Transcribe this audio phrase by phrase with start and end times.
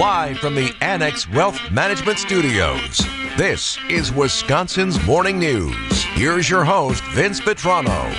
[0.00, 3.02] live from the Annex Wealth Management Studios.
[3.36, 6.02] This is Wisconsin's Morning News.
[6.14, 8.10] Here's your host, Vince Vitrano.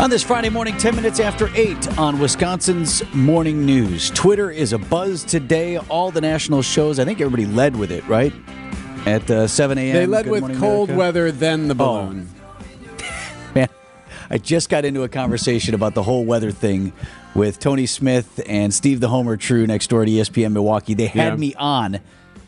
[0.00, 4.08] On this Friday morning, 10 minutes after 8 on Wisconsin's Morning News.
[4.12, 5.76] Twitter is a buzz today.
[5.76, 8.32] All the national shows, I think everybody led with it, right?
[9.04, 9.94] At uh, 7 a.m.
[9.94, 10.98] They led Good with Morning cold America.
[10.98, 12.16] weather, then the balloon.
[12.16, 12.37] Man,
[14.30, 16.92] I just got into a conversation about the whole weather thing
[17.34, 20.94] with Tony Smith and Steve the Homer True next door to E ESPN Milwaukee.
[20.94, 21.36] They had Yeah.
[21.36, 22.00] me on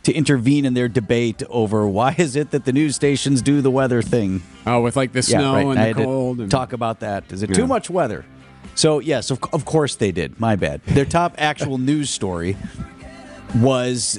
[0.02, 3.70] to intervene in their debate over why is it that the news stations do the
[3.70, 4.42] weather thing.
[4.66, 5.66] Oh, with like the snow right.
[5.66, 6.40] and I the cold.
[6.40, 7.24] And, talk about that.
[7.30, 7.56] Is it Yeah.
[7.56, 8.24] too much weather?
[8.74, 10.40] So yes, of, of course they did.
[10.40, 10.80] My bad.
[10.86, 12.56] Their top actual news story
[13.56, 14.18] was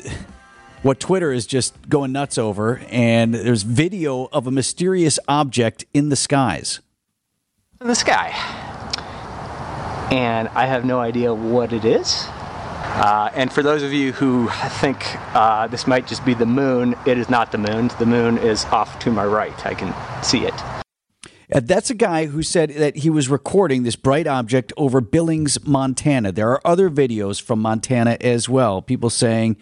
[0.84, 6.10] what Twitter is just going nuts over, and there's video of a mysterious object in
[6.10, 6.80] the skies.
[7.82, 8.30] In the sky.
[10.12, 12.26] And I have no idea what it is.
[12.94, 15.04] Uh, and for those of you who think
[15.36, 17.90] uh, this might just be the moon, it is not the moon.
[17.98, 19.66] The moon is off to my right.
[19.66, 20.54] I can see it.
[21.52, 25.66] Uh, That's a guy who said that he was recording this bright object over Billings,
[25.66, 26.32] Montana.
[26.32, 28.82] There are other videos from Montana as well.
[28.82, 29.58] People saying,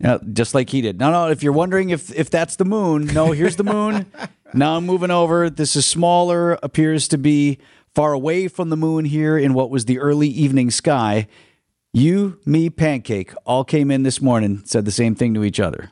[0.00, 0.98] you know, just like he did.
[0.98, 1.28] No, no.
[1.28, 3.32] If you're wondering if if that's the moon, no.
[3.32, 4.06] Here's the moon.
[4.54, 5.50] now I'm moving over.
[5.50, 6.58] This is smaller.
[6.62, 7.58] Appears to be
[7.94, 11.26] far away from the moon here in what was the early evening sky.
[11.92, 14.62] You, me, pancake, all came in this morning.
[14.64, 15.90] Said the same thing to each other.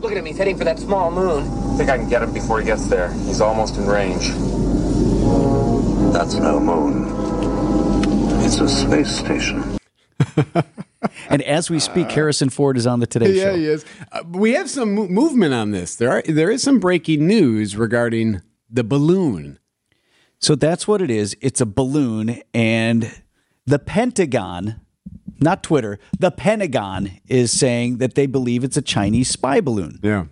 [0.00, 1.44] Look at me, he's heading for that small moon.
[1.74, 3.12] I think I can get him before he gets there.
[3.12, 4.28] He's almost in range.
[6.12, 7.06] That's no moon.
[8.44, 9.78] It's a space station.
[11.30, 13.50] And as we speak, Harrison Ford is on the Today Show.
[13.50, 13.84] yeah, he is.
[14.12, 15.96] Uh, we have some mo- movement on this.
[15.96, 19.58] There are there is some breaking news regarding the balloon.
[20.38, 21.36] So that's what it is.
[21.40, 23.10] It's a balloon, and
[23.66, 24.80] the Pentagon,
[25.40, 30.00] not Twitter, the Pentagon is saying that they believe it's a Chinese spy balloon.
[30.02, 30.26] Yeah.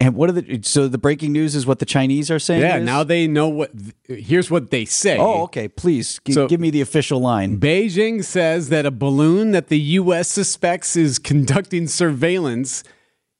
[0.00, 2.60] And what are the so the breaking news is what the Chinese are saying?
[2.60, 2.84] Yeah, is?
[2.84, 3.70] now they know what.
[4.04, 5.16] Here's what they say.
[5.18, 5.68] Oh, okay.
[5.68, 7.58] Please g- So- give me the official line.
[7.58, 10.28] Beijing says that a balloon that the U.S.
[10.28, 12.84] suspects is conducting surveillance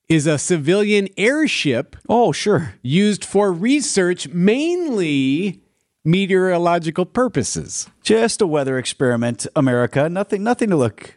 [0.09, 2.75] is a civilian airship Oh, sure.
[2.81, 5.61] used for research, mainly
[6.05, 7.89] meteorological purposes.
[8.03, 10.09] Just a weather experiment, America.
[10.09, 11.16] Nothing nothing to look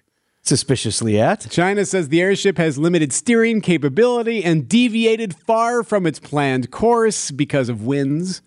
[0.49, 1.49] suspiciously at.
[1.49, 7.31] China says the airship has limited steering capability and deviated far from its planned course
[7.31, 8.41] because of winds.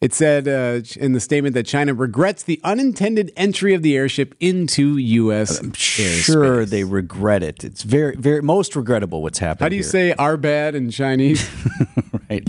[0.00, 4.34] It said uh, in the statement that China regrets the unintended entry of the airship
[4.40, 5.60] into U.S.
[5.76, 6.70] Sure, airspace.
[6.70, 7.64] they regret it.
[7.64, 9.62] It's very, very most regrettable what's happened.
[9.64, 9.90] How do you here.
[9.90, 11.46] say "our bad" in Chinese?
[12.30, 12.48] right?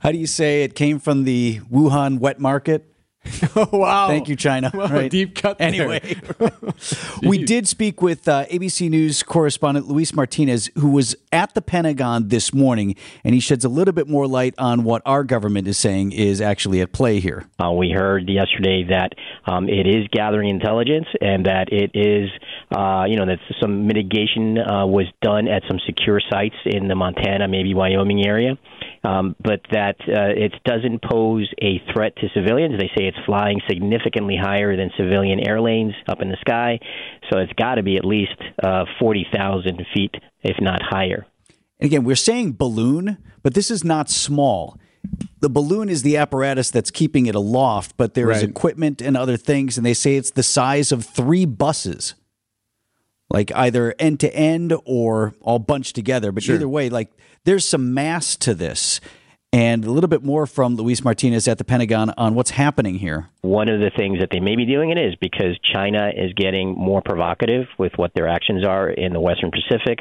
[0.00, 2.91] How do you say it came from the Wuhan wet market?
[3.56, 4.08] oh wow!
[4.08, 4.70] Thank you, China.
[4.74, 5.10] Well, Right.
[5.10, 5.68] deep cut there.
[5.68, 6.16] Anyway,
[7.22, 12.28] we did speak with uh, ABC News correspondent Luis Martinez, who was at the Pentagon
[12.28, 15.78] this morning, and he sheds a little bit more light on what our government is
[15.78, 17.46] saying is actually at play here.
[17.62, 19.12] Uh, we heard yesterday that
[19.46, 22.28] um, it is gathering intelligence and that it is,
[22.76, 26.94] uh, you know, that some mitigation uh, was done at some secure sites in the
[26.94, 28.58] Montana, maybe Wyoming area,
[29.04, 32.78] um, but that uh, it doesn't pose a threat to civilians.
[32.78, 36.78] They say it's flying significantly higher than civilian air lanes up in the sky,
[37.30, 41.26] so it's got to be at least uh, 40,000 feet, if not higher.
[41.80, 44.78] And again, we're saying balloon, but this is not small.
[45.40, 48.48] The balloon is the apparatus that's keeping it aloft, but there is Right.
[48.50, 52.14] equipment and other things, and they say it's the size of three buses,
[53.32, 56.30] like either end to end or all bunched together.
[56.30, 57.10] But either way, like
[57.44, 59.00] there's some mass to this.
[59.54, 63.28] And a little bit more from Luis Martinez at the Pentagon on what's happening here.
[63.42, 66.74] one of the things that they may be doing it is because China is getting
[66.74, 69.98] more provocative with what their actions are in the Western Pacific,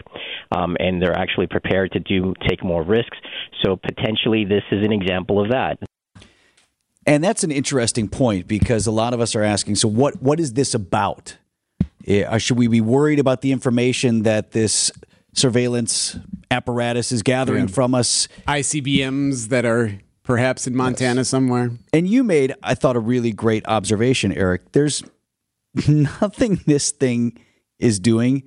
[0.51, 3.17] um, and they're actually prepared to do take more risks.
[3.61, 5.79] So potentially, this is an example of that.
[7.05, 10.39] And that's an interesting point because a lot of us are asking so, what, what
[10.39, 11.35] is this about?
[12.07, 14.91] Eh, should we be worried about the information that this
[15.33, 16.17] surveillance
[16.49, 17.73] apparatus is gathering Yeah.
[17.73, 18.27] from us?
[18.47, 21.71] ICBMs that are perhaps in Montana somewhere.
[21.93, 24.71] And you made, I thought, a really great observation, Eric.
[24.71, 25.03] There's
[25.87, 27.37] nothing this thing
[27.79, 28.43] is doing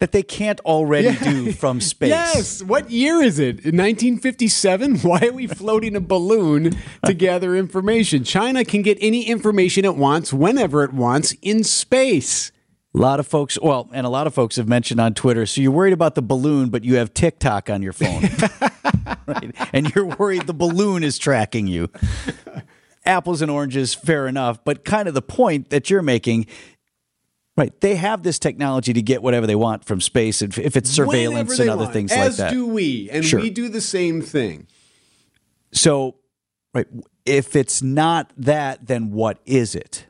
[0.00, 2.08] that they can't already do from space.
[2.10, 2.62] Yes.
[2.62, 3.64] What year is it?
[3.64, 4.98] In 1957?
[5.02, 8.24] Why are we floating a balloon to gather information?
[8.24, 12.50] China can get any information it wants, whenever it wants, in space.
[12.94, 15.46] A lot of folks, well, and a lot of folks have mentioned on Twitter.
[15.46, 18.22] So you're worried about the balloon, but you have TikTok on your phone,
[19.26, 19.54] right?
[19.72, 21.88] And you're worried the balloon is tracking you.
[23.06, 24.62] apples and oranges, fair enough.
[24.64, 26.46] But kind of the point that you're making,
[27.56, 27.78] right?
[27.80, 31.58] They have this technology to get whatever they want from space, if if it's surveillance
[31.58, 32.46] and other want, things like that.
[32.48, 33.40] As do we, and Sure.
[33.40, 34.66] we do the same thing.
[35.72, 36.16] So,
[36.74, 36.86] right,
[37.24, 40.06] if it's not that, then what is it?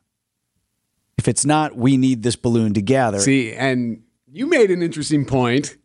[1.19, 3.21] If it's not, we need this balloon to gather.
[3.21, 5.77] See, and you made an interesting point.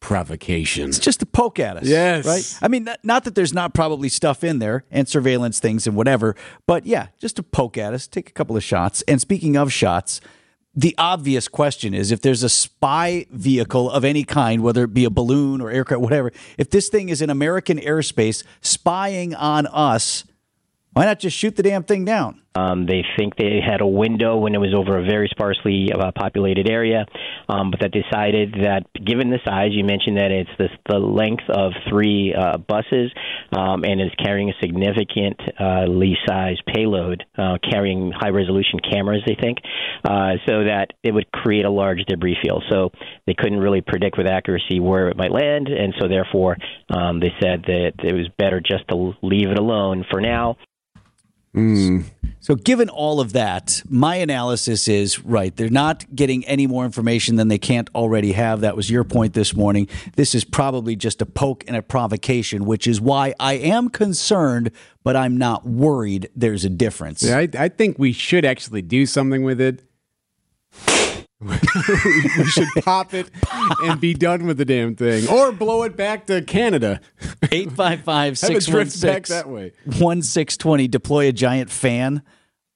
[0.00, 0.88] Provocation.
[0.88, 1.84] It's just to poke at us.
[1.84, 2.26] Yes.
[2.26, 2.58] Right?
[2.62, 5.94] I mean, not, not that there's not probably stuff in there and surveillance things and
[5.94, 6.34] whatever,
[6.66, 9.02] but yeah, just to poke at us, take a couple of shots.
[9.02, 10.20] And speaking of shots,
[10.74, 15.04] the obvious question is if there's a spy vehicle of any kind, whether it be
[15.04, 20.24] a balloon or aircraft, whatever, if this thing is in American airspace spying on us,
[20.92, 22.39] why not just shoot the damn thing down?
[22.54, 26.10] Um, they think they had a window when it was over a very sparsely uh,
[26.12, 27.06] populated area,
[27.48, 30.50] um, but that decided that given the size, you mentioned that it's
[30.88, 33.12] the length of three uh, buses
[33.56, 39.58] um, and is carrying a significantly sized payload, uh, carrying high resolution cameras, they think,
[40.04, 42.64] uh, so that it would create a large debris field.
[42.68, 42.90] So
[43.26, 46.56] they couldn't really predict with accuracy where it might land, and so therefore
[46.88, 50.56] um, they said that it was better just to leave it alone for now.
[52.42, 55.54] So, given all of that, my analysis is right.
[55.54, 58.60] They're not getting any more information than they can't already have.
[58.60, 59.88] That was your point this morning.
[60.16, 64.70] This is probably just a poke and a provocation, which is why I am concerned,
[65.02, 67.22] but I'm not worried there's a difference.
[67.22, 69.82] Yeah, I, I think we should actually do something with it.
[71.40, 73.30] We should pop it
[73.82, 77.00] and be done with the damn thing, or blow it back to Canada.
[77.50, 79.72] 855 Have it drift back 616 that way.
[79.84, 80.88] 1620.
[80.88, 82.22] Deploy a giant fan.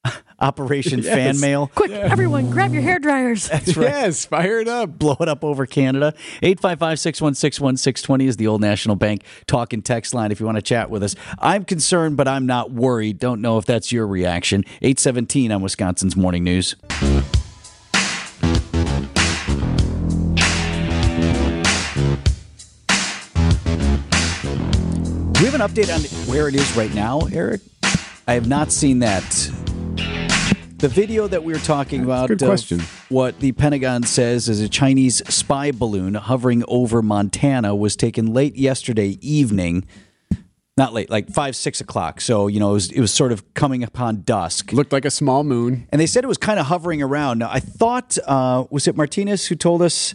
[0.40, 1.70] Operation Fan Mail.
[1.75, 3.49] Quick, everyone, grab your hair dryers.
[3.49, 3.87] That's right.
[3.87, 4.99] Yes, fire it up.
[4.99, 6.12] blow it up over Canada.
[6.43, 10.56] 855 616 1620 is the old National Bank talk and text line if you want
[10.56, 11.14] to chat with us.
[11.38, 13.19] I'm concerned, but I'm not worried.
[13.19, 14.64] Don't know if that's your reaction.
[14.82, 16.76] 817 on Wisconsin's Morning News.
[25.40, 27.60] We have an update on where it is right now, Eric?
[28.26, 29.22] I have not seen that.
[30.78, 32.81] The video that we were talking about, good question.
[33.08, 38.54] what the Pentagon says is a Chinese spy balloon hovering over Montana was taken late
[38.56, 39.86] yesterday evening.
[40.76, 42.20] Not late, like five, six o'clock.
[42.20, 44.72] So you know, it was, it was sort of coming upon dusk.
[44.72, 45.88] Looked like a small moon.
[45.90, 47.38] And they said it was kind of hovering around.
[47.38, 50.14] Now, I thought, uh, was it Martinez who told us,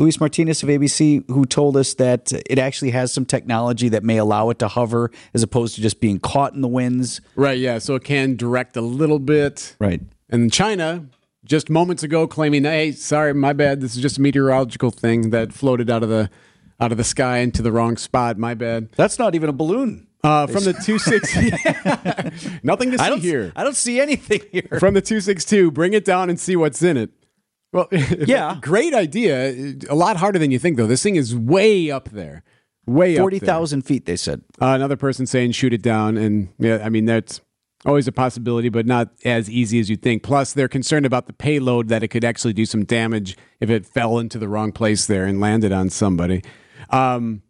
[0.00, 4.16] Luis Martinez of ABC, who told us that it actually has some technology that may
[4.16, 7.20] allow it to hover as opposed to just being caught in the winds?
[7.36, 7.78] Right, yeah.
[7.78, 9.76] So it can direct a little bit.
[9.78, 10.00] Right.
[10.30, 11.04] And China,
[11.44, 13.82] just moments ago, claiming, "Hey, sorry, my bad.
[13.82, 16.30] This is just a meteorological thing that floated out of the
[16.80, 18.38] out of the sky into the wrong spot.
[18.38, 20.06] My bad." That's not even a balloon.
[20.24, 21.34] Uh, from the two six,
[22.62, 23.52] nothing to I see don't, here.
[23.54, 24.78] I don't see anything here.
[24.78, 27.10] From the two six two, bring it down and see what's in it.
[27.72, 27.88] Well,
[28.26, 28.58] Yeah.
[28.60, 29.74] great idea.
[29.88, 30.86] A lot harder than you think, though.
[30.86, 32.42] This thing is way up there,
[32.86, 34.42] way up 40,000 feet, they said.
[34.60, 37.40] Uh, another person saying shoot it down, and yeah, I mean that's
[37.86, 40.22] always a possibility, but not as easy as you think.
[40.22, 43.86] Plus, they're concerned about the payload that it could actually do some damage if it
[43.86, 46.42] fell into the wrong place there and landed on somebody.
[46.90, 47.42] Um,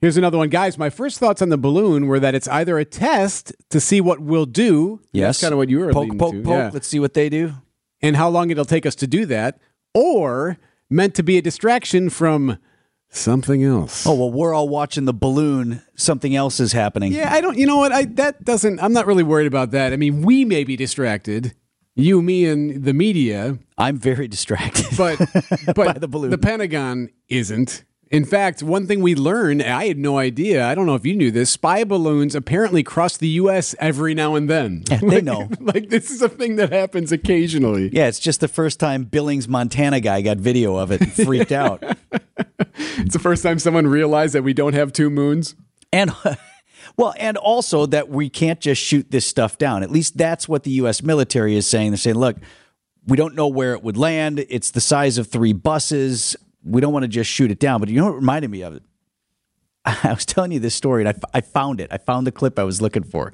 [0.00, 0.76] here's another one, guys.
[0.76, 4.20] My first thoughts on the balloon were that it's either a test to see what
[4.20, 5.00] we'll do.
[5.12, 5.36] Yes.
[5.36, 6.42] that's kind of what you were Poke, poke, to.
[6.42, 6.50] poke.
[6.52, 6.70] yeah.
[6.72, 7.54] Let's see what they do.
[8.02, 9.60] And how long it'll take us to do that,
[9.94, 12.58] or meant to be a distraction from
[13.08, 14.06] something else.
[14.06, 15.82] Oh, well, we're all watching the balloon.
[15.96, 17.12] Something else is happening.
[17.12, 17.58] Yeah, I don't.
[17.58, 17.92] You know what?
[17.92, 18.80] I that doesn't.
[18.80, 19.92] I'm not really worried about that.
[19.92, 21.54] I mean, we may be distracted,
[21.94, 24.86] you, me, and the media, I'm very distracted.
[24.96, 25.18] but
[25.66, 26.30] but By the balloon.
[26.30, 27.84] the Pentagon isn't.
[28.10, 30.66] In fact, one thing we learned, I had no idea.
[30.66, 31.48] I don't know if you knew this.
[31.50, 33.76] Spy balloons apparently cross the U.S.
[33.78, 34.82] every now and then.
[34.90, 35.48] Yeah, they know.
[35.60, 37.88] like this is a thing that happens occasionally.
[37.92, 41.52] yeah, it's just the first time Billings, Montana guy got video of it and freaked
[41.52, 41.82] out.
[42.98, 45.54] It's the first time someone realized that we don't have two moons.
[45.92, 46.12] And
[46.96, 49.82] well, and also that we can't just shoot this stuff down.
[49.82, 51.02] At least that's what the U.S.
[51.02, 51.90] military is saying.
[51.90, 52.36] They're saying, look,
[53.06, 54.44] we don't know where it would land.
[54.48, 56.36] It's the size of three buses.
[56.64, 57.80] We don't want to just shoot it down.
[57.80, 58.82] But you know what reminded me of it?
[59.84, 61.88] I was telling you this story, and I, f- I found it.
[61.90, 63.32] I found the clip I was looking for.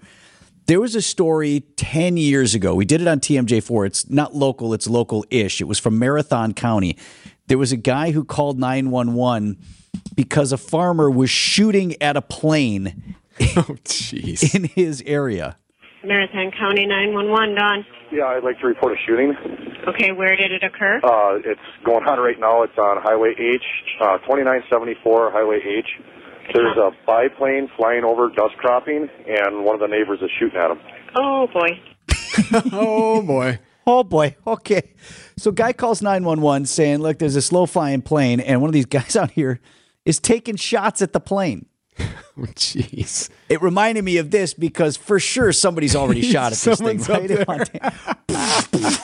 [0.66, 2.74] There was a story 10 years ago.
[2.74, 3.86] We did it on TMJ4.
[3.86, 5.60] It's not local, it's local ish.
[5.60, 6.96] It was from Marathon County.
[7.46, 9.58] There was a guy who called 911
[10.16, 14.54] because a farmer was shooting at a plane Oh, jeez.
[14.54, 15.56] in his area.
[16.04, 17.86] Marathon County 911, Don.
[18.12, 19.34] Yeah, I'd like to report a shooting.
[19.88, 21.00] Okay, where did it occur?
[21.02, 22.62] Uh, it's going on right now.
[22.62, 23.62] It's on Highway H,
[24.00, 25.86] uh, 2974 Highway H.
[26.54, 30.70] There's a biplane flying over dust cropping, and one of the neighbors is shooting at
[30.70, 30.78] him.
[31.16, 31.80] Oh boy.
[32.72, 33.58] oh boy.
[33.86, 34.36] Oh boy.
[34.46, 34.94] Okay.
[35.36, 38.86] So guy calls 911 saying, "Look, there's a slow flying plane and one of these
[38.86, 39.60] guys out here
[40.04, 41.66] is taking shots at the plane."
[42.38, 43.30] Oh, Jeez.
[43.48, 47.08] It reminded me of this because for sure somebody's already shot at this thing, Someone's
[47.08, 47.70] up right?
[47.70, 47.82] In
[48.28, 48.98] Montana.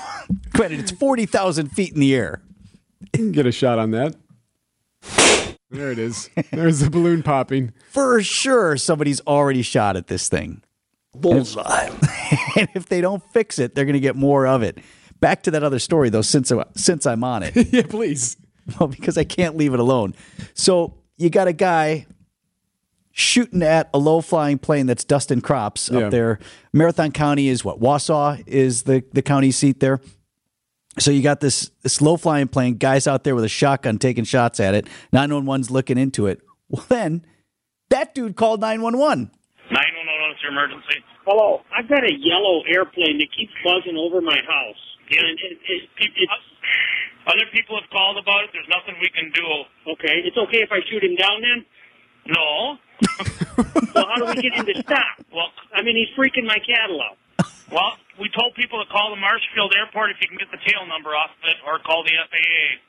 [0.53, 2.43] Granted, it's 40,000 feet in the air.
[3.13, 4.17] Get a shot on that.
[5.71, 6.29] There it is.
[6.51, 7.73] There's the balloon popping.
[7.91, 10.63] For sure somebody's already shot at this thing.
[11.15, 11.89] Bullseye.
[12.57, 14.79] And if they don't fix it, they're going to get more of it.
[15.21, 17.55] Back to that other story though since I, since I'm on it.
[17.73, 18.37] yeah, please.
[18.79, 20.15] Well, because I can't leave it alone.
[20.53, 22.07] So you got a guy
[23.13, 26.01] shooting at a low flying plane that's dusting crops Yeah.
[26.07, 26.39] up there.
[26.73, 27.79] Marathon County is what?
[27.81, 30.01] Wausau is the, the county seat there.
[30.99, 34.25] So you got this, this low flying plane, guys out there with a shotgun taking
[34.25, 34.87] shots at it.
[35.13, 36.41] 911's looking into it.
[36.69, 37.25] Well, then
[37.91, 39.31] that dude called 911.
[39.71, 41.01] 911, it's your emergency?
[41.25, 44.83] Hello, I've got a yellow airplane that keeps buzzing over my house.
[45.13, 46.29] And it, it, it,
[47.29, 48.51] Other people have called about it.
[48.53, 49.45] There's nothing we can do.
[49.97, 51.65] okay, it's okay if I shoot him down then?
[52.33, 52.77] No.
[53.93, 55.21] So how do we get him to stop?
[55.33, 57.17] Well, I mean, he's freaking my cattle out.
[57.71, 60.87] well, we told people to call the Marshfield Airport if you can get the tail
[60.87, 62.81] number off of it, or call the FAA.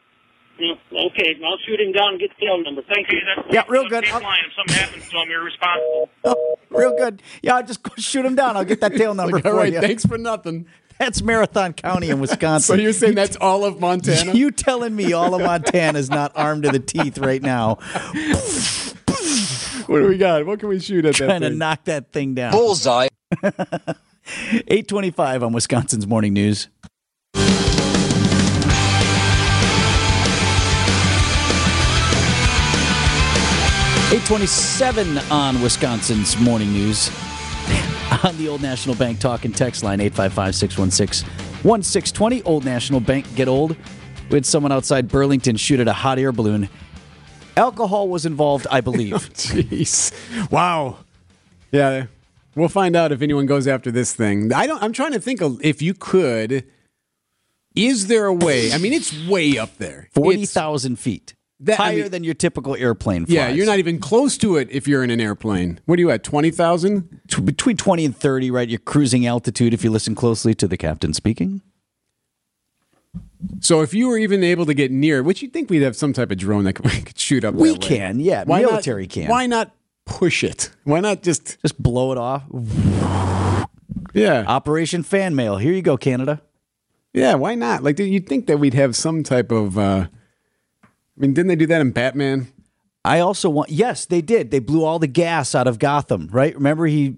[0.59, 2.83] Okay, I'll shoot him down and get the tail number.
[2.83, 3.17] Thank you.
[3.49, 4.03] Yeah, real good.
[4.03, 4.37] Tape line.
[4.47, 6.09] If something happens to him, you're responsible.
[6.23, 7.21] Oh, real good.
[7.41, 8.55] Yeah, I'll just shoot him down.
[8.55, 9.81] I'll get that tail number Like, all for right, you.
[9.81, 10.67] thanks for nothing.
[10.99, 12.75] That's Marathon County in Wisconsin.
[12.77, 14.31] So you're saying that's all of Montana?
[14.35, 17.79] You telling me all of Montana is not armed to the teeth right now,
[19.87, 20.45] what do we got?
[20.45, 22.51] What can we shoot at trying that to knock that thing down?
[22.51, 23.07] Bullseye.
[23.43, 26.67] 825 on Wisconsin's Morning News.
[34.11, 37.09] Eight twenty-seven on Wisconsin's Morning News.
[38.23, 42.43] On the Old National Bank talk and text line 855-616-1620.
[42.45, 43.75] Old National Bank, get old.
[44.29, 46.69] We had someone outside Burlington shoot at a hot air balloon.
[47.55, 49.13] Alcohol was involved, I believe.
[49.15, 50.11] Oh, jeez.
[50.51, 50.97] Wow.
[51.71, 52.05] Yeah.
[52.55, 54.53] We'll find out if anyone goes after this thing.
[54.53, 56.65] I don't I'm trying to think of if you could
[57.75, 58.71] is there a way?
[58.71, 60.07] I mean, it's way up there.
[60.13, 63.25] 40,000 feet, That- I higher mean- than your typical airplane.
[63.25, 63.33] Flies.
[63.35, 65.79] Yeah, you're not even close to it if you're in an airplane.
[65.85, 66.23] What are you at?
[66.23, 67.21] 20,000?
[67.43, 68.69] Between twenty and thirty, right?
[68.69, 71.61] You're cruising altitude, if you listen closely to the captain speaking.
[73.59, 76.13] So if you were even able to get near, which you'd think we'd have some
[76.13, 77.55] type of drone that could, could shoot up.
[77.55, 78.43] We can, yeah.
[78.45, 79.27] Why not- military can.
[79.29, 79.73] Why not
[80.05, 80.69] push it?
[80.83, 82.43] Why not just Just blow it off.
[84.13, 85.57] yeah Operation Fan Mail.
[85.57, 86.41] Here you go, Canada.
[87.13, 87.35] yeah?
[87.35, 87.83] Why not?
[87.83, 89.77] Like do you'd think that we'd have some type of.
[89.77, 90.07] uh
[90.83, 92.47] I mean, didn't they do that in Batman?
[93.05, 93.69] I also want.
[93.69, 94.49] Yes, they did.
[94.49, 96.27] They blew all the gas out of Gotham.
[96.31, 96.55] Right?
[96.55, 97.17] Remember he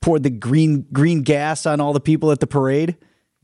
[0.00, 2.96] poured the green green gas on all the people at the parade,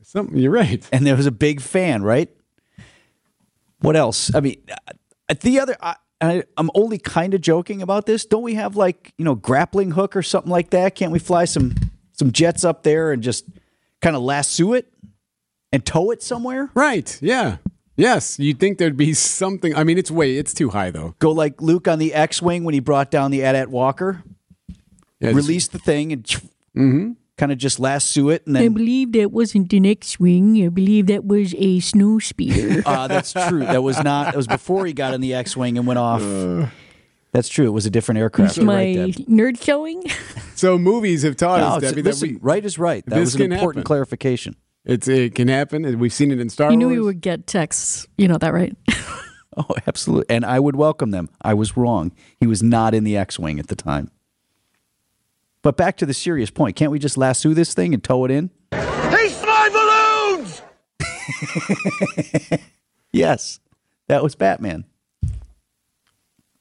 [0.03, 0.37] Something.
[0.37, 0.87] You're right.
[0.91, 2.03] and there was a big fan.
[2.03, 2.29] Right?
[3.79, 4.33] What else?
[4.33, 5.75] I mean, uh, the other.
[5.81, 8.25] I, I, I'm only kind of joking about this.
[8.25, 10.95] Don't we have like you know grappling hook or something like that?
[10.95, 11.75] Can't we fly some
[12.13, 13.45] some jets up there and just
[14.01, 14.91] kind of lasso it
[15.73, 16.69] and tow it somewhere?
[16.73, 17.17] Right.
[17.21, 17.57] Yeah.
[17.95, 18.39] Yes.
[18.39, 19.75] You'd think there'd be something.
[19.75, 20.37] I mean, it's way.
[20.37, 21.15] It's too high though.
[21.19, 24.23] Go like Luke on the X-wing when he brought down the AT-AT Walker.
[25.21, 26.25] Release the thing and
[27.37, 30.63] kind of just lasso it, and then I believe that wasn't the X-wing.
[30.65, 32.83] I believe that was a snow speeder.
[32.85, 33.59] uh, that's true.
[33.59, 34.27] That was not.
[34.27, 36.21] That was before he got in the X-wing and went off.
[37.31, 37.65] that's true.
[37.65, 38.57] It was a different aircraft.
[38.57, 40.03] It's my right, nerd showing.
[40.55, 43.03] So movies have taught No, us, Debbie, listen, that we, right is right.
[43.07, 43.83] That this was an important happen.
[43.87, 44.55] clarification.
[44.85, 45.83] it's it can happen.
[45.83, 46.73] and We've seen it in Star Wars.
[46.73, 46.95] You Wars.
[46.95, 48.07] knew we would get texts.
[48.17, 48.75] You know that, right?
[49.57, 50.35] Oh, absolutely.
[50.35, 51.29] And I would welcome them.
[51.41, 52.11] I was wrong.
[52.39, 54.09] He was not in the X-wing at the time.
[55.63, 56.75] But back to the serious point.
[56.75, 58.51] Can't we just lasso this thing and tow it in?
[58.71, 60.61] They fly balloons!
[63.13, 63.59] Yes,
[64.07, 64.85] that was Batman.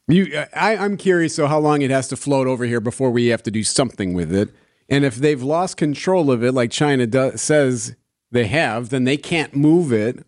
[0.06, 1.34] You, I, I'm curious.
[1.34, 4.12] So, how long it has to float over here before we have to do something
[4.12, 4.50] with it?
[4.88, 7.96] And if they've lost control of it, like China do, says
[8.30, 10.26] they have, then they can't move it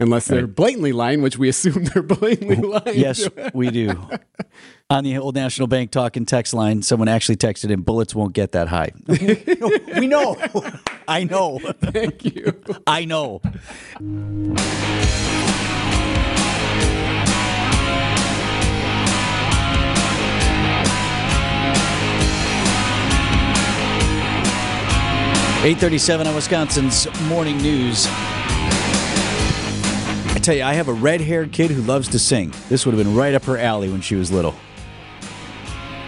[0.00, 2.98] unless they're blatantly lying, which we assume they're blatantly lying.
[2.98, 4.00] Yes, we do.
[4.90, 8.52] On the Old National Bank talking text line, someone actually texted in, bullets won't get
[8.52, 8.92] that high.
[10.00, 10.36] we know.
[11.08, 11.58] I know.
[11.58, 12.60] Thank you.
[12.86, 13.40] I know.
[25.64, 28.06] Eight thirty-seven on Wisconsin's morning news.
[30.38, 32.54] I tell you, I have a red-haired kid who loves to sing.
[32.68, 34.54] This would have been right up her alley when she was little.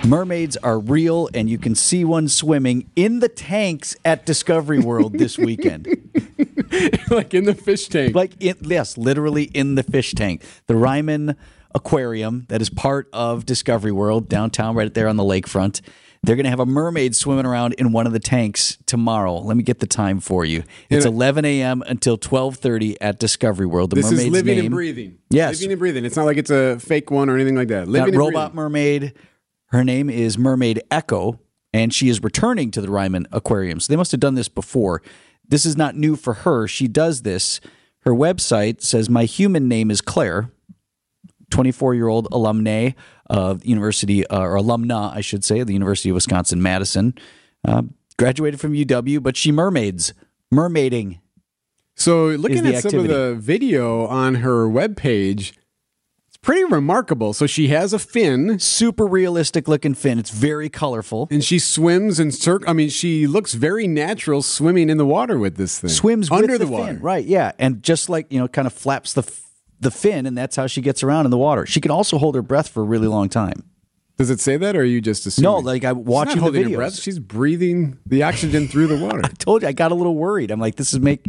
[0.07, 5.15] Mermaids are real, and you can see one swimming in the tanks at Discovery World
[5.15, 5.89] this weekend.
[7.11, 8.15] like in the fish tank.
[8.15, 10.45] Like, in, yes, literally in the fish tank.
[10.69, 11.35] The Reiman
[11.75, 15.81] Aquarium, that is part of Discovery World, downtown, right there on the lakefront.
[16.23, 19.39] They're going to have a mermaid swimming around in one of the tanks tomorrow.
[19.39, 20.65] Let me get the time for you.
[20.91, 21.11] It's Yeah.
[21.13, 21.83] 11 a.m.
[21.87, 23.91] until 12:30 at Discovery World.
[23.91, 25.19] The this mermaid's is living name, and breathing.
[25.31, 25.57] Yes.
[25.61, 26.05] living and breathing.
[26.05, 27.89] It's not like it's a fake one or anything like that.
[27.89, 28.57] Living that and robot breathing.
[28.57, 29.13] mermaid.
[29.69, 31.39] Her name is Mermaid Echo,
[31.73, 33.81] and she is returning to the Reiman Aquarium.
[33.81, 35.01] So they must have done this before.
[35.49, 36.67] This is not new for her.
[36.69, 37.61] She does this.
[38.01, 40.51] Her website says, My human name is Claire,
[41.51, 42.95] 24 year old alumnae
[43.31, 47.15] of the University, uh, or alumna, I should say, of the University of Wisconsin Madison.
[47.67, 47.83] Uh,
[48.19, 50.13] graduated from UW, but she mermaids,
[50.53, 51.21] mermaiding.
[51.95, 55.53] So looking at some of the video on her webpage,
[56.29, 57.33] it's pretty remarkable.
[57.33, 60.19] So she has a fin, Super realistic looking fin.
[60.19, 61.29] It's very colorful.
[61.31, 62.65] and she swims and circ.
[62.67, 65.91] I mean, she looks very natural swimming in the water with this thing.
[65.91, 66.95] swims under with the, the, water.
[66.95, 67.25] fin, right?
[67.25, 69.23] Yeah, and just like you know, kind of flaps the
[69.81, 71.67] the fin, and that's how she gets around in the water.
[71.67, 73.65] She can also hold her breath for a really long time.
[74.19, 75.45] Does it say that, or are you just assuming?
[75.51, 76.77] No, like I'm She's watching not the holding her videos.
[76.77, 76.95] breath.
[76.97, 79.21] She's breathing the oxygen through the water.
[79.25, 80.51] I told you, I got a little worried.
[80.51, 81.27] I'm like, this is make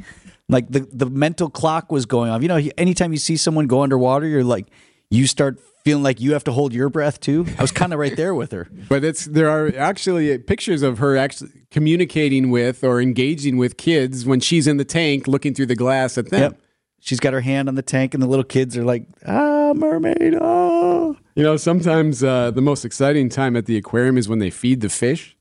[0.49, 2.41] like the the mental clock was going off.
[2.41, 4.67] You know, anytime you see someone go underwater, you're like,
[5.09, 7.45] you start feeling like you have to hold your breath too.
[7.57, 8.67] I was kind of right there with her.
[8.89, 13.77] But it's there are actually uh, pictures of her actually communicating with or engaging with
[13.77, 16.41] kids when she's in the tank, looking through the glass at them.
[16.41, 16.61] Yep.
[17.03, 20.37] She's got her hand on the tank, and the little kids are like, ah, mermaid,
[20.39, 21.17] oh.
[21.35, 24.81] You know, sometimes uh, the most exciting time at the aquarium is when they feed
[24.81, 25.35] the fish,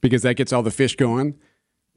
[0.00, 1.38] because that gets all the fish going.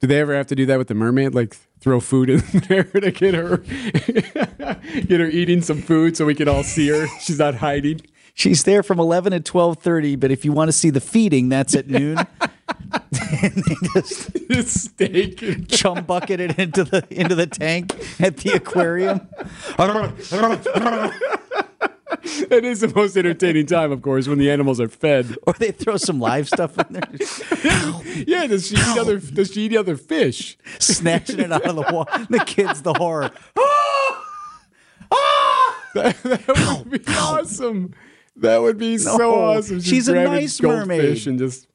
[0.00, 1.34] Do they ever have to do that with the mermaid?
[1.34, 3.56] Like throw food in there to get her
[5.08, 7.06] get her eating some food so we can all see her.
[7.20, 8.02] She's not hiding.
[8.34, 11.74] She's there from 11 to 12:30, but if you want to see the feeding, that's
[11.74, 12.18] at noon.
[12.92, 13.74] and they
[14.54, 15.68] just steak.
[15.68, 19.26] chum bucket it into the into the tank at the aquarium.
[22.48, 25.36] That is the most entertaining time, of course, when the animals are fed.
[25.46, 27.02] or they throw some live stuff in there,
[28.26, 30.56] Yeah, does she eat other does she eat other fish?
[30.78, 32.26] snatching it out of the water.
[32.30, 33.30] The kids, the horror.
[33.58, 35.12] Ah!
[35.12, 35.82] Ah!
[35.94, 37.94] That would be awesome.
[38.36, 39.76] That would be so awesome.
[39.78, 41.26] Just she's a nice mermaid.
[41.26, 41.65] and just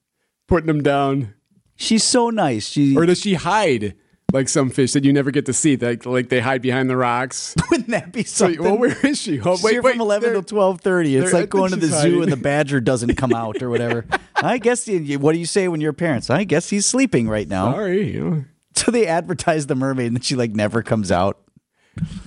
[0.51, 1.33] putting them down.
[1.77, 2.67] She's so nice.
[2.67, 3.95] She Or does she hide
[4.33, 5.77] like some fish that you never get to see?
[5.77, 7.55] Like like they hide behind the rocks.
[7.71, 8.61] wouldn't that be So, something?
[8.63, 9.39] well, where is she?
[9.39, 11.21] Oh, She's here from 11 there- to 12:30.
[11.23, 12.23] It's like going to the she's zoo hiding.
[12.23, 14.05] and the badger doesn't come out or whatever.
[14.35, 16.29] I guess what do you say when you're parents?
[16.29, 17.71] I guess he's sleeping right now.
[17.71, 18.43] Sorry,
[18.75, 21.39] So they advertise the mermaid and then she like never comes out.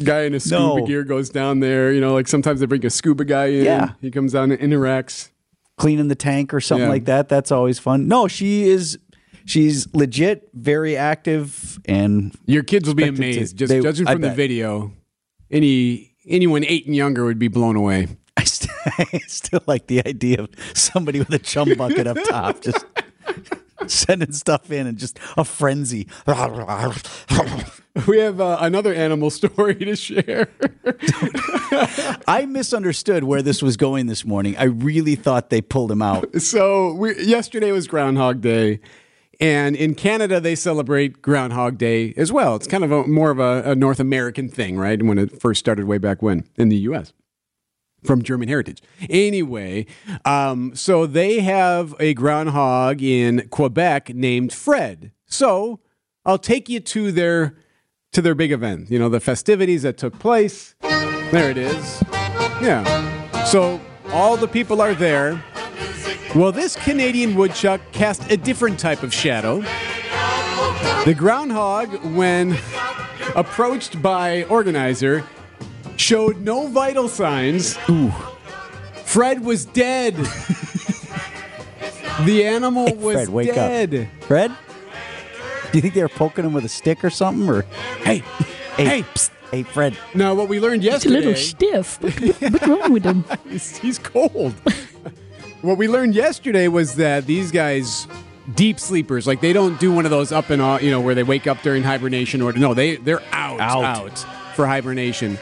[0.02, 0.86] guy in a scuba No.
[0.86, 1.92] gear goes down there.
[1.92, 3.64] You know, like sometimes they bring a scuba guy in.
[3.64, 3.92] Yeah.
[4.00, 5.30] he comes down and interacts.
[5.76, 6.90] Cleaning the tank or something Yeah.
[6.90, 7.28] like that.
[7.28, 8.08] That's always fun.
[8.08, 8.98] No, she is.
[9.46, 13.56] She's legit, very active, and Your kids will be Expected to- amazed.
[13.58, 14.92] Just they- judging from the video,
[15.50, 18.08] any anyone eight and younger would be blown away.
[18.36, 22.62] I, st- I still like the idea of somebody with a chum bucket up top,
[22.62, 22.84] just
[23.90, 26.08] sending stuff in and just a frenzy.
[28.08, 30.48] We have uh, another animal story to share.
[32.26, 34.56] I misunderstood where this was going this morning.
[34.56, 36.42] I really thought they pulled him out.
[36.42, 38.80] so we, yesterday was Groundhog Day,
[39.38, 42.56] and in Canada they celebrate Groundhog Day as well.
[42.56, 45.00] It's kind of a, more of a, a North American thing, right?
[45.00, 47.12] When it first started way back when in the U.S.
[48.04, 48.82] from German heritage.
[49.08, 49.86] Anyway,
[50.24, 55.12] um, so they have a groundhog in Quebec named Fred.
[55.26, 55.80] So
[56.24, 57.56] I'll take you to their
[58.12, 58.90] to their big event.
[58.90, 60.74] You know, the festivities that took place.
[60.80, 62.02] There it is.
[62.62, 63.44] Yeah.
[63.44, 65.42] So all the people are there.
[66.34, 69.60] Well, this Canadian woodchuck cast a different type of shadow.
[71.04, 72.56] The groundhog, when
[73.36, 75.24] approached by organizer,
[76.04, 77.78] showed no vital signs.
[77.88, 78.12] Ooh.
[79.04, 80.14] Fred was dead.
[82.24, 83.94] the animal was Fred, wake dead.
[83.94, 84.24] up.
[84.24, 84.52] Fred?
[85.72, 87.48] Do you think they were poking him with a stick or something?
[87.48, 87.62] Or
[88.02, 88.18] Hey,
[88.76, 89.02] hey, Hey.
[89.14, 89.96] psst, hey, Fred.
[90.14, 91.14] now what we learned It's a yesterday.
[91.16, 91.98] little stiff.
[92.02, 93.24] What- What's wrong with him?
[93.48, 94.52] he's, he's cold.
[95.62, 98.06] what we learned yesterday was that these guys
[98.54, 101.14] deep sleepers like they don't do one of those up and off you know where
[101.14, 103.84] they wake up during hibernation or no they they're out Out.
[103.84, 104.18] out,
[104.54, 105.38] for hibernation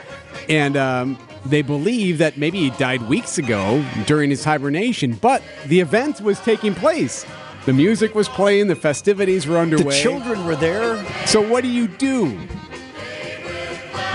[0.48, 5.80] and um, they believe that maybe he died weeks ago during his hibernation but the
[5.80, 7.24] event was taking place
[7.66, 9.84] the music was playing the festivities were underway.
[9.96, 11.04] The children were there.
[11.26, 12.36] so what do you do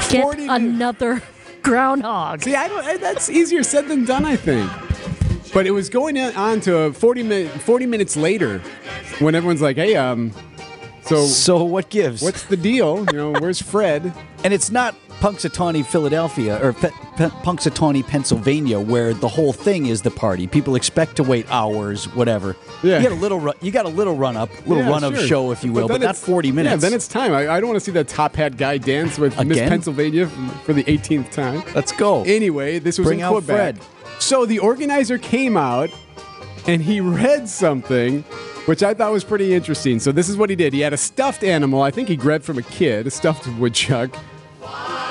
[0.10, 1.21] Get 40 another
[1.63, 2.41] groundhog.
[2.43, 4.69] see i don't that's easier said than done i think
[5.53, 8.60] But it was going on to 40, minute, 40 minutes later
[9.19, 10.32] when everyone's like, hey, um,
[11.08, 12.22] so, so what gives?
[12.22, 13.06] What's the deal?
[13.12, 14.13] You know, where's Fred?
[14.43, 20.04] And it's not Punxsutawney, Philadelphia, or Pe- Pe- Punxsutawney, Pennsylvania, where the whole thing is
[20.04, 20.46] the party.
[20.46, 22.56] People expect to wait hours, whatever.
[22.84, 22.98] Yeah.
[23.00, 25.15] you got a little, ru- you got a little run up, little Yeah, run of
[25.17, 25.26] sure.
[25.28, 26.72] show, if you will, but, then not forty minutes.
[26.84, 27.34] Yeah, then it's time.
[27.34, 30.28] I, I don't want to see that top hat guy dance with Miss Pennsylvania
[30.65, 31.63] for the 18th time.
[31.74, 32.24] Let's go.
[32.24, 33.78] Anyway, this was Bring in out Quebec.
[33.78, 33.80] Fred.
[34.20, 35.89] So the organizer came out
[36.67, 38.23] and he read something
[38.67, 39.97] which I thought was pretty interesting.
[39.99, 40.73] So this is what he did.
[40.73, 44.13] He had a stuffed animal, I think he grabbed from a kid, a stuffed woodchuck.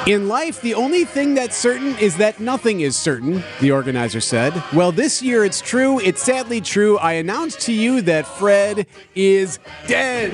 [0.07, 4.63] In life, the only thing that's certain is that nothing is certain, the organizer said.
[4.73, 5.99] Well, this year it's true.
[6.01, 6.99] It's sadly true.
[6.99, 10.33] I announce to you that Fred is dead.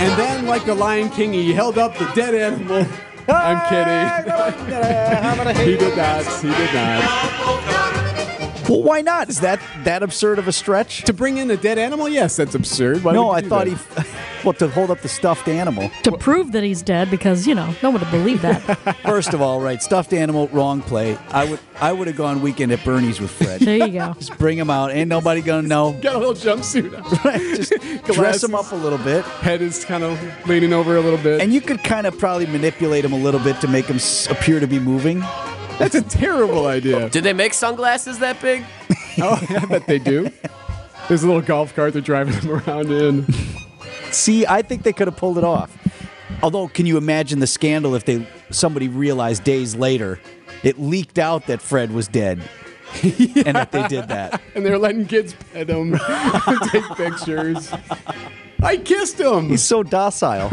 [0.00, 2.86] And then, like the Lion King, he held up the dead animal.
[3.28, 5.56] I'm kidding.
[5.66, 6.24] he did not.
[6.40, 7.57] He did not.
[8.68, 9.28] Well, why not?
[9.28, 11.04] Is that that absurd of a stretch?
[11.04, 12.08] To bring in a dead animal?
[12.08, 13.02] Yes, that's absurd.
[13.02, 13.76] Why no, I thought that?
[14.04, 14.12] he.
[14.44, 15.90] Well, to hold up the stuffed animal.
[16.04, 18.60] To prove that he's dead, because you know no one would believe that.
[19.02, 21.18] First of all, right, stuffed animal, wrong play.
[21.30, 23.60] I would, I would have gone weekend at Bernie's with Fred.
[23.60, 24.14] there you go.
[24.14, 24.92] Just bring him out.
[24.92, 25.92] Ain't nobody gonna know.
[26.00, 27.18] Got a little jumpsuit on.
[27.24, 27.72] Right, just
[28.14, 29.24] dress him up a little bit.
[29.24, 31.40] Head is kind of leaning over a little bit.
[31.40, 33.98] And you could kind of probably manipulate him a little bit to make him
[34.30, 35.20] appear to be moving.
[35.78, 37.08] That's a terrible idea.
[37.08, 38.64] Did they make sunglasses that big?
[39.18, 40.30] oh, I bet they do.
[41.08, 43.26] There's a little golf cart they're driving them around in.
[44.10, 45.76] See, I think they could have pulled it off.
[46.42, 50.20] Although, can you imagine the scandal if they somebody realized days later
[50.62, 52.40] it leaked out that Fred was dead,
[53.02, 54.40] and that they did that?
[54.54, 55.96] And they're letting kids pet him,
[56.72, 57.72] take pictures.
[58.60, 59.48] I kissed him.
[59.48, 60.50] He's so docile.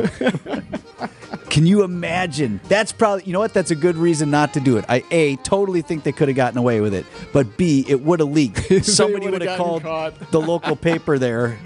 [1.55, 2.59] Can you imagine?
[2.67, 3.53] That's probably you know what?
[3.53, 4.83] That's a good reason not to do it.
[4.89, 8.19] I a totally think they could have gotten away with it, but b it would
[8.19, 8.85] have leaked.
[8.85, 10.31] Somebody would have called caught.
[10.31, 11.57] the local paper there.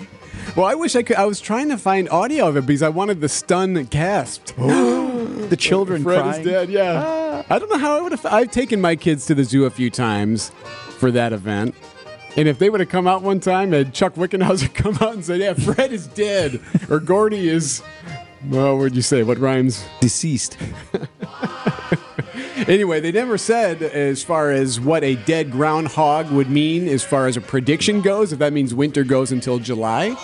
[0.55, 1.15] Well, I wish I could.
[1.15, 4.55] I was trying to find audio of it because I wanted the stun gasped.
[4.57, 6.41] the children Fred crying.
[6.41, 6.69] is dead.
[6.69, 7.03] Yeah.
[7.03, 7.45] Ah.
[7.49, 8.23] I don't know how I would have.
[8.27, 10.51] I've taken my kids to the zoo a few times
[10.99, 11.73] for that event.
[12.37, 15.25] And if they would have come out one time and Chuck Wikenhauser come out and
[15.25, 17.81] said, "Yeah, Fred is dead," or Gordy is,
[18.47, 19.23] well, what'd you say?
[19.23, 19.85] What rhymes?
[19.99, 20.57] Deceased.
[22.67, 27.27] Anyway, they never said as far as what a dead groundhog would mean as far
[27.27, 30.15] as a prediction goes, if that means winter goes until July.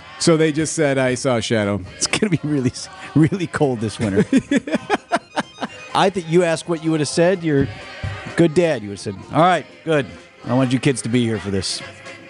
[0.18, 1.80] so they just said, I saw a shadow.
[1.96, 2.72] It's going to be really,
[3.14, 4.24] really cold this winter.
[5.94, 7.44] I think you asked what you would have said.
[7.44, 7.68] You're
[8.36, 8.82] good dad.
[8.82, 10.06] You would have said, "All right, good.
[10.44, 11.80] I want you kids to be here for this."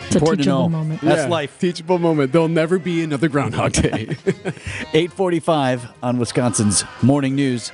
[0.07, 0.69] It's a Important to teachable know.
[0.69, 1.01] moment.
[1.01, 1.59] That's Yeah, life.
[1.59, 2.33] Teachable moment.
[2.33, 4.17] There'll never be another Groundhog Day.
[4.95, 7.73] 845 on Wisconsin's Morning News.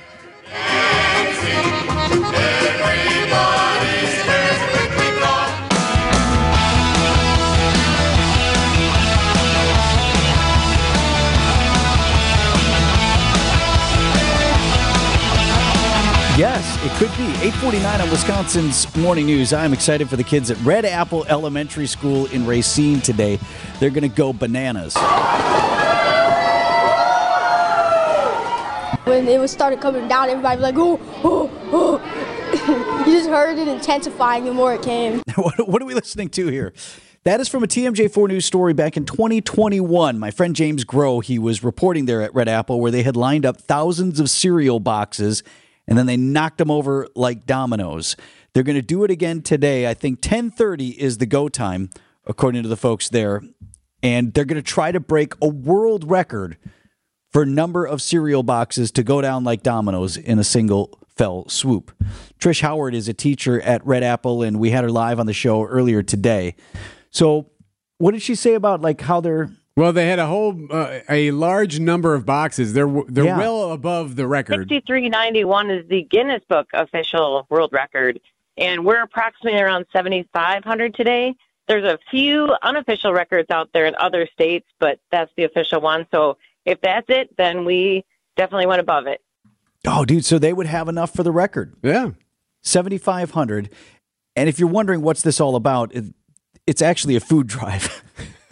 [16.35, 17.25] Yes, it could be.
[17.45, 19.53] 849 on Wisconsin's Morning News.
[19.53, 23.37] I'm excited for the kids at Red Apple Elementary School in Racine today.
[23.79, 24.95] They're going to go bananas.
[29.05, 33.03] When it was started coming down, everybody was like, oh, oh, oh.
[33.05, 35.21] you just heard it intensifying the more it came.
[35.35, 36.73] what, what are we listening to here?
[37.25, 40.17] That is from a TMJ4 News story back in 2021.
[40.17, 43.45] My friend James Groh, he was reporting there at Red Apple where they had lined
[43.45, 45.43] up thousands of cereal boxes
[45.87, 48.15] and then they knocked them over like dominoes.
[48.53, 49.87] They're going to do it again today.
[49.87, 51.89] I think 10:30 is the go time
[52.25, 53.41] according to the folks there.
[54.01, 56.57] And they're going to try to break a world record
[57.31, 61.91] for number of cereal boxes to go down like dominoes in a single fell swoop.
[62.39, 65.33] Trish Howard is a teacher at Red Apple, and we had her live on the
[65.33, 66.55] show earlier today.
[67.11, 67.49] So,
[67.97, 69.49] what did she say about like how they're?
[69.75, 72.73] Well, they had a whole, uh, a large number of boxes.
[72.73, 73.37] They're they're Yeah.
[73.37, 74.69] well above the record.
[74.69, 78.19] 6391 is the Guinness Book official world record,
[78.57, 81.35] and we're approximately around 7,500 today.
[81.67, 86.05] There's a few unofficial records out there in other states, but that's the official one.
[86.11, 88.03] So if that's it, then we
[88.35, 89.21] definitely went above it.
[89.87, 90.23] Oh, dude!
[90.25, 91.73] So they would have enough for the record.
[91.81, 92.11] Yeah,
[92.61, 93.69] seventy five hundred.
[94.35, 96.05] And if you're wondering what's this all about, it,
[96.65, 98.02] it's actually a food drive.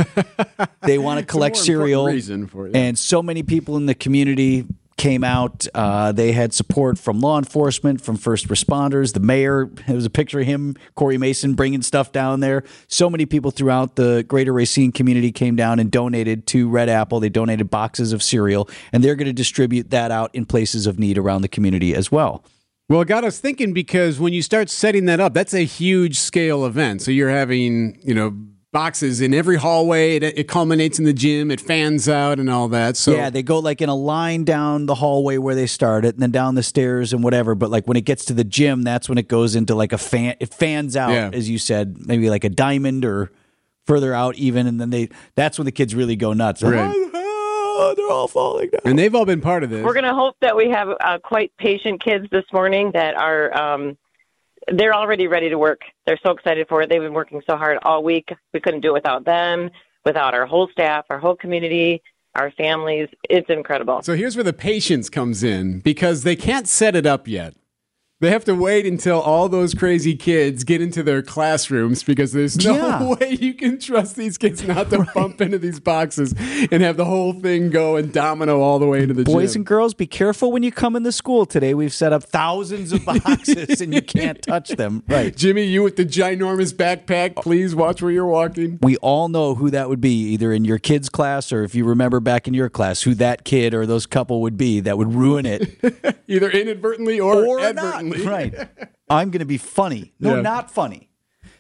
[0.84, 2.06] they want to collect cereal.
[2.06, 2.76] reason for it.
[2.76, 4.66] And so many people in the community
[5.02, 5.66] came out.
[5.74, 9.14] Uh, they had support from law enforcement, from first responders.
[9.14, 12.64] The mayor, there was a picture of him, Cory Mason, bringing stuff down there.
[12.88, 17.20] So many people throughout the greater Racine community came down and donated to Red Apple.
[17.20, 21.00] They donated boxes of cereal, and they're going to distribute that out in places of
[21.00, 22.44] need around the community as well.
[22.88, 26.20] Well, it got us thinking because when you start setting that up, that's a huge
[26.20, 27.02] scale event.
[27.02, 28.38] So you're having, you know,
[28.72, 30.16] boxes in every hallway.
[30.16, 31.52] It, it culminates in the gym.
[31.52, 32.98] It fans out and all that.
[32.98, 36.22] So yeah, they go like in a line down the hallway where they started, and
[36.22, 37.56] then down the stairs and whatever.
[37.56, 39.98] But like when it gets to the gym, that's when it goes into like a
[39.98, 40.36] fan.
[40.40, 41.30] It fans out, Yeah.
[41.34, 43.32] as you said, maybe like a diamond or
[43.86, 45.10] further out even, and then they.
[45.36, 46.64] That's when the kids really go nuts.
[46.64, 47.08] Right.
[47.14, 48.82] Oh, they're all falling down.
[48.86, 49.84] and they've all been part of this.
[49.84, 53.58] We're going to hope that we have uh, quite patient kids this morning that are
[53.60, 53.98] um,
[54.68, 55.82] they're already ready to work.
[56.06, 56.90] They're so excited for it.
[56.90, 58.30] They've been working so hard all week.
[58.54, 59.70] We couldn't do it without them,
[60.06, 62.02] without our whole staff, our whole community,
[62.36, 63.10] our families.
[63.30, 64.02] It's incredible.
[64.04, 67.56] So here's where the patience comes in because they can't set it up yet.
[68.22, 72.64] They have to wait until all those crazy kids get into their classrooms because there's
[72.64, 73.04] no Yeah.
[73.20, 76.34] way you can trust these kids not to bump into these boxes
[76.72, 79.62] and have the whole thing go and domino all the way into the Boys gym.
[79.62, 81.74] and girls, be careful when you come into school today.
[81.74, 85.04] We've set up thousands of boxes and you can't touch them.
[85.08, 85.36] Right.
[85.36, 88.78] Jimmy, you with the ginormous backpack, please watch where you're walking.
[88.84, 91.86] We all know who that would be, either in your kid's class or if you
[91.86, 95.16] remember back in your class, who that kid or those couple would be that would
[95.16, 95.80] ruin it.
[96.28, 98.10] Either inadvertently or, or advertently.
[98.11, 98.11] not.
[98.26, 98.54] Right.
[99.10, 100.14] I'm going to be funny.
[100.20, 100.42] No, Yeah.
[100.42, 101.10] not funny.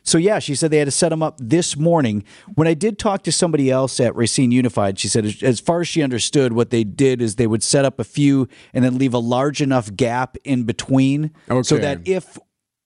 [0.03, 2.23] So yeah, she said they had to set them up this morning.
[2.55, 5.87] When I did talk to somebody else at Racine Unified, she said as- far as
[5.87, 9.13] she understood, what they did is they would set up a few and then leave
[9.13, 12.39] a large enough gap in between, so that if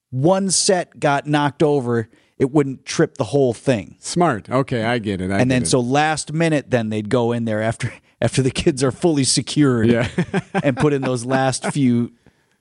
[0.10, 3.95] one set got knocked over, it wouldn't trip the whole thing.
[3.99, 4.49] Smart.
[4.49, 5.32] Okay, I get it.
[5.32, 5.67] I and get then it.
[5.67, 9.88] so last minute, then they'd go in there after after the kids are fully secured,
[9.88, 10.10] Yeah.
[10.63, 12.12] and put in those last few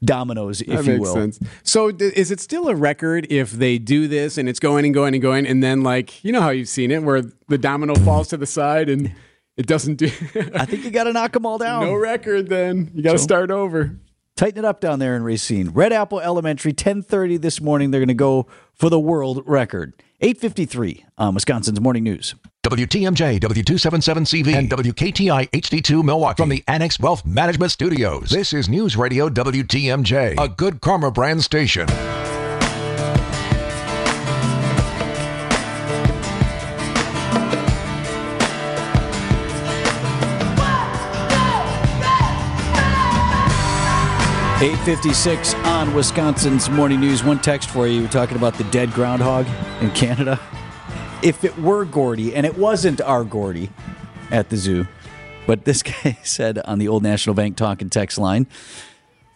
[0.05, 1.13] dominoes, if that you will.
[1.15, 1.39] sense.
[1.63, 4.93] So, d- is it still a record if they do this and it's going and
[4.95, 7.95] going and going, and then like you know how you've seen it, where the domino
[7.95, 9.13] falls to the side and
[9.57, 10.07] it doesn't do?
[10.55, 11.85] I think you got to knock them all down.
[11.85, 12.49] no record.
[12.49, 13.97] Then you got to So- start over.
[14.37, 15.69] Tighten it up down there in Racine.
[15.71, 17.93] Red Apple Elementary, 1030 this morning.
[17.93, 19.95] They're going to go for the world record.
[20.25, 22.35] 853 on Wisconsin's Morning News.
[22.65, 28.31] WTMJ, W277CV, and WKTI HD2 Milwaukee from the Annex Wealth Management Studios.
[28.31, 31.87] This is News Radio WTMJ, a good karma brand station.
[44.65, 47.23] Eight fifty six on Wisconsin's Morning News.
[47.23, 48.01] One text for you.
[48.01, 49.47] We're talking about the dead groundhog
[49.83, 50.41] in Canada.
[51.23, 53.69] If it were Gordy, and it wasn't our Gordy
[54.31, 54.87] at the zoo,
[55.47, 58.47] but this guy said on the Old National Bank talk and text line,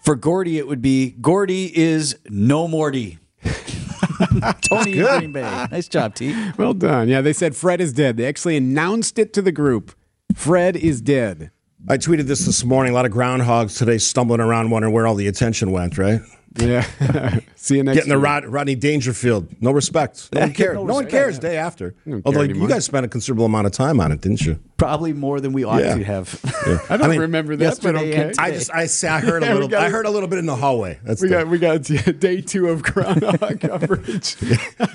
[0.01, 3.19] for Gordy it would be Gordy is no Morty.
[4.63, 5.67] Tony Green Bay.
[5.71, 6.35] Nice job, T.
[6.57, 7.07] Well done.
[7.07, 8.17] Yeah, they said Fred is dead.
[8.17, 9.95] They actually announced it to the group.
[10.35, 11.51] Fred is dead.
[11.87, 12.93] I tweeted this this morning.
[12.93, 15.97] A lot of groundhogs today stumbling around, wondering where all the attention went.
[15.99, 16.21] Right?
[16.57, 16.85] Yeah.
[17.57, 17.97] See you next.
[17.99, 18.19] Getting the.
[18.19, 19.49] Rod, Rodney Dangerfield.
[19.63, 20.29] No respect.
[20.33, 20.75] No one cares.
[20.75, 21.11] No no, one respect.
[21.11, 21.39] cares.
[21.39, 21.95] Day after.
[22.25, 22.69] Although you anymore.
[22.69, 24.59] guys spent a considerable amount of time on it, didn't you?
[24.77, 25.95] Probably more than we ought Yeah.
[25.95, 26.41] to have.
[26.91, 28.33] I don't I mean, remember that, but okay.
[28.39, 29.69] I just I I heard a Yeah, we little.
[29.69, 30.99] got I heard a little bit in the hallway.
[31.05, 31.83] That's we the got we got
[32.19, 34.37] day two of groundhog coverage.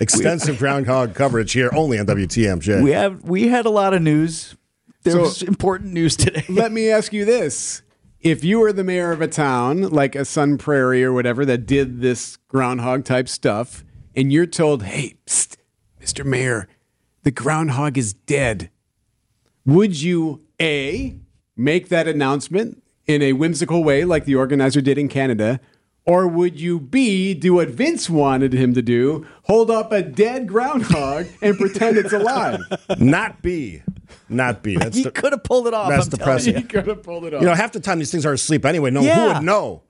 [0.02, 2.84] extensive groundhog coverage here only on WTMJ.
[2.84, 4.56] We have we had a lot of news.
[5.04, 6.46] There So- was important news today.
[6.50, 7.82] Let me ask you this.
[8.22, 11.66] If you were the mayor of a town, like a Sun Prairie or whatever, that
[11.66, 13.84] did this groundhog type stuff,
[14.16, 15.58] and you're told, hey, psst,
[16.02, 16.24] Mr.
[16.26, 16.68] Mayor,
[17.24, 18.70] the groundhog is dead,
[19.66, 21.18] would you A,
[21.58, 25.60] make that announcement in a whimsical way like the organizer did in Canada?
[26.06, 30.48] Or would you B, do what Vince wanted him to do, hold up a dead
[30.48, 32.60] groundhog and pretend it's alive?
[33.00, 33.82] Not B.
[34.28, 34.76] Not B.
[34.76, 35.90] That's he the, could have pulled it off.
[35.90, 36.66] that's I'm the telling precedent.
[36.66, 37.42] He could have pulled it off.
[37.42, 38.92] you know, half the time these things are asleep anyway.
[38.92, 39.84] No, who would know?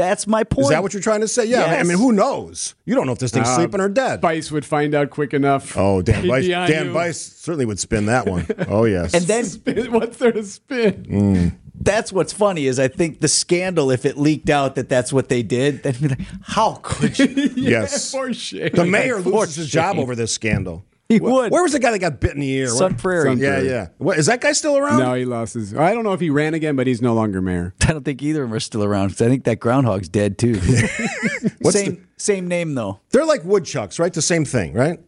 [0.00, 0.64] That's my point.
[0.64, 1.44] Is that what you're trying to say?
[1.44, 1.64] Yeah.
[1.78, 2.74] I mean, who knows?
[2.86, 4.22] You don't know if this thing's Uh, sleeping or dead.
[4.22, 5.76] Bice would find out quick enough.
[5.76, 6.46] Oh, Dan He'd Bice.
[6.48, 6.94] Dan you.
[6.94, 8.46] Bice certainly would spin that one.
[8.68, 9.12] Oh, yes.
[9.12, 11.58] And then Spin- What's there to spin?
[11.82, 15.28] that's what's funny is I think the scandal, if it leaked out that that's what
[15.28, 17.26] they did, then be like, how could you?
[17.56, 18.10] yes.
[18.14, 18.70] For shame.
[18.72, 20.84] The mayor For loses his job over this scandal.
[21.10, 21.50] He Wh- would.
[21.52, 22.68] Where was the guy that got bit in the ear?
[22.68, 23.28] Sun What- Prairie.
[23.30, 23.68] Sun Yeah, Prairie.
[23.68, 23.88] yeah.
[23.98, 25.00] What, is that guy still around?
[25.00, 25.74] No, he lost his.
[25.74, 27.74] I don't know if he ran again, but he's no longer mayor.
[27.82, 29.08] I don't think either of them are still around.
[29.10, 30.54] 'cause I think that groundhog's dead too.
[31.60, 33.00] What's same same name though.
[33.10, 34.12] They're like woodchucks, right?
[34.12, 35.00] The same thing, right?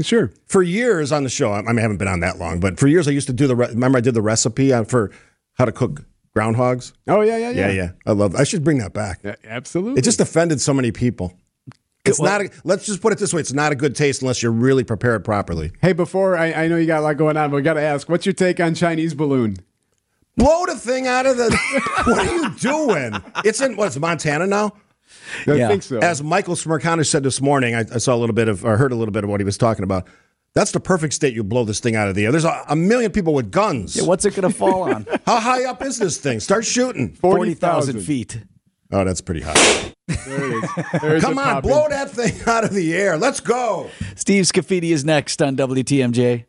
[0.00, 0.32] Sure.
[0.46, 2.88] For years on the show, I mean, I haven't been on that long, but for
[2.88, 3.54] years I used to do the.
[3.54, 5.10] Re- remember, I did the recipe for
[5.54, 6.04] how to cook
[6.36, 6.92] groundhogs.
[7.06, 7.66] Oh yeah, yeah, yeah.
[7.68, 7.90] Yeah, yeah.
[8.06, 8.34] I love.
[8.34, 9.20] I should bring that back.
[9.22, 9.98] Yeah, absolutely.
[9.98, 11.38] It just offended so many people.
[12.04, 12.40] It's Well- not.
[12.46, 14.84] A, let's just put it this way: it's not a good taste unless you're really
[14.84, 15.70] prepared properly.
[15.80, 17.80] Hey, before I, I know you got a lot going on, but we got to
[17.82, 19.56] ask, what's your take on Chinese balloon?
[20.36, 21.50] Blow the thing out of the.
[22.04, 23.12] what are you doing?
[23.44, 24.72] It's in what's Montana now.
[25.46, 25.68] I Yeah.
[25.68, 25.98] think so.
[25.98, 28.92] As Michael Smerconish said this morning, I, I saw a little bit of, or heard
[28.92, 30.08] a little bit of what he was talking about.
[30.54, 32.30] That's the perfect state you blow this thing out of the air.
[32.32, 33.94] There's a, a million people with guns.
[33.96, 35.06] Yeah, what's it going to fall on?
[35.26, 36.40] How high up is this thing?
[36.40, 37.12] Start shooting.
[37.12, 38.38] 40,000 feet.
[38.90, 39.91] Oh, that's pretty high.
[40.26, 40.70] There it is.
[41.00, 43.16] There's Come on, pop blow that thing out of the air.
[43.18, 43.90] Let's go.
[44.16, 46.44] Steve Scaffidi is next on WTMJ.